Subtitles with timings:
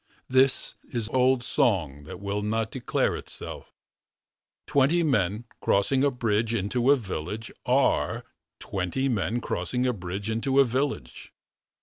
[0.27, 3.71] This is old song That will not declare itself...
[4.65, 6.55] Twenty men crossing a bridge.
[6.55, 7.51] Into a village.
[7.67, 8.25] Are
[8.59, 11.31] Twenty men crossing a bridge Into a village.